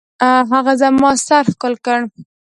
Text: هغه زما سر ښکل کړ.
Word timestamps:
هغه 0.53 0.73
زما 0.81 1.11
سر 1.27 1.43
ښکل 1.51 1.73
کړ. 1.85 1.99